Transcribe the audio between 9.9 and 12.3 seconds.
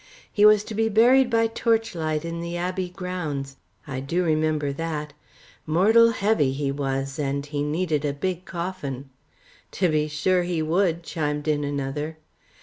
sure he would," chimed in another.